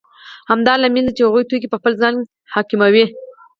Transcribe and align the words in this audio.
همدا 0.49 0.73
لامل 0.81 1.05
دی 1.07 1.13
چې 1.17 1.23
هغوی 1.23 1.43
توکي 1.49 1.67
په 1.71 1.77
خپل 1.79 1.93
ځان 2.01 2.15
حاکموي 2.53 3.05